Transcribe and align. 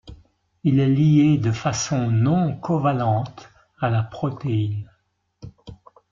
Il 0.63 0.79
est 0.79 0.87
lié 0.89 1.37
de 1.37 1.51
façon 1.51 2.09
non 2.09 2.57
covalente 2.57 3.51
à 3.79 3.91
la 3.91 4.01
protéine. 4.01 4.89